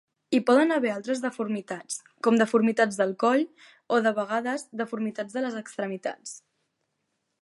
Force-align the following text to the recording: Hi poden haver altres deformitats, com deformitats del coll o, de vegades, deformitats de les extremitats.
Hi 0.35 0.37
poden 0.45 0.75
haver 0.75 0.93
altres 0.93 1.19
deformitats, 1.25 1.97
com 2.27 2.39
deformitats 2.41 2.97
del 3.01 3.13
coll 3.25 3.43
o, 3.97 4.01
de 4.07 4.15
vegades, 4.21 4.65
deformitats 4.83 5.37
de 5.39 5.45
les 5.45 5.59
extremitats. 5.65 6.35